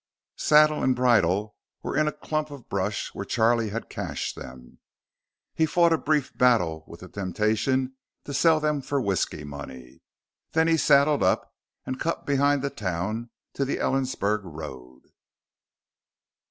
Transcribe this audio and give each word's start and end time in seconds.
Saddle 0.39 0.81
and 0.81 0.95
bridle 0.95 1.55
were 1.83 1.95
in 1.95 2.07
a 2.07 2.11
clump 2.11 2.49
of 2.49 2.67
brush 2.67 3.13
where 3.13 3.23
Charlie 3.23 3.69
had 3.69 3.87
cached 3.87 4.35
them. 4.35 4.79
He 5.53 5.67
fought 5.67 5.93
a 5.93 5.97
brief 5.99 6.35
battle 6.35 6.83
with 6.87 7.01
the 7.01 7.07
temptation 7.07 7.93
to 8.23 8.33
sell 8.33 8.59
these 8.59 8.83
for 8.89 8.99
whisky 8.99 9.43
money; 9.43 10.01
then 10.53 10.67
he 10.67 10.75
saddled 10.77 11.21
up 11.21 11.53
and 11.85 11.99
cut 11.99 12.25
behind 12.25 12.63
the 12.63 12.71
town 12.71 13.29
to 13.53 13.63
the 13.63 13.77
Ellensburg 13.77 14.41
road. 14.43 15.03